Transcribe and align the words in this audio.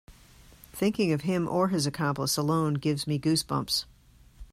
Thinking 0.73 1.11
of 1.13 1.21
him 1.21 1.47
or 1.47 1.67
his 1.67 1.85
accomplice 1.85 2.35
alone 2.35 2.73
gives 2.73 3.05
me 3.05 3.19
goose 3.19 3.43
bumps. 3.43 3.85